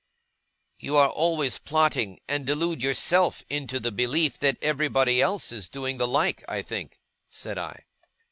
[0.79, 5.99] 'You are always plotting, and delude yourself into the belief that everybody else is doing
[5.99, 7.83] the like, I think,' said I.